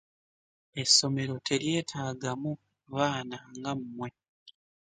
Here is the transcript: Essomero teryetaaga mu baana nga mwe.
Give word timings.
Essomero 0.81 1.35
teryetaaga 1.47 2.31
mu 2.41 2.51
baana 2.93 3.37
nga 3.57 3.71
mwe. 3.95 4.09